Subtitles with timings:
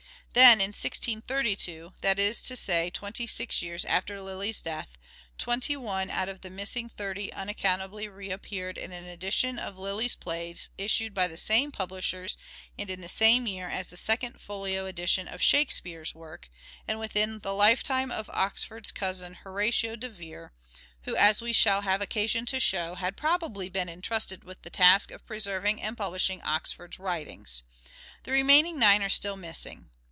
[0.33, 4.97] Then, in 1632, that is to say twenty six years after Lyly's death,
[5.37, 10.15] twenty one out of the missing thirty unaccountably re appeared in an edition of Lyly's
[10.15, 12.37] plays issued by the same publishers
[12.79, 16.49] and in the same year as the Second Folio edition of" Shakespeare's" work,
[16.87, 20.53] and within the lifetime of Oxford's cousin, Horatio de Vere,
[21.01, 22.95] who, MANHOOD OF DE VERE: MIDDLE PERIOD 331 as we shall have occasion to show,
[22.95, 27.63] had probably been entrusted with the task of preserving and publishing Oxford's writings.
[28.23, 29.89] The remaining nine are still missing.